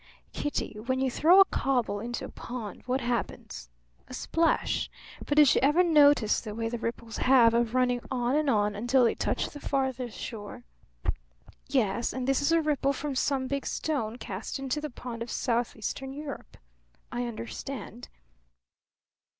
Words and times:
"Kitty, 0.33 0.79
when 0.87 0.99
you 0.99 1.11
throw 1.11 1.39
a 1.39 1.45
cobble 1.45 1.99
into 1.99 2.25
a 2.25 2.29
pond, 2.29 2.81
what 2.87 3.01
happens? 3.01 3.69
A 4.07 4.15
splash. 4.15 4.89
But 5.27 5.35
did 5.35 5.53
you 5.53 5.61
ever 5.61 5.83
notice 5.83 6.41
the 6.41 6.55
way 6.55 6.69
the 6.69 6.79
ripples 6.79 7.17
have 7.17 7.53
of 7.53 7.75
running 7.75 8.01
on 8.09 8.33
and 8.35 8.49
on, 8.49 8.73
until 8.73 9.03
they 9.03 9.13
touch 9.13 9.49
the 9.49 9.59
farthest 9.59 10.17
shore?" 10.17 10.63
"Yes. 11.67 12.13
And 12.13 12.27
this 12.27 12.41
is 12.41 12.51
a 12.51 12.63
ripple 12.63 12.93
from 12.93 13.13
some 13.13 13.45
big 13.45 13.67
stone 13.67 14.17
cast 14.17 14.57
into 14.57 14.81
the 14.81 14.89
pond 14.89 15.21
of 15.21 15.29
southeastern 15.29 16.13
Europe. 16.13 16.57
I 17.11 17.27
understand." 17.27 18.09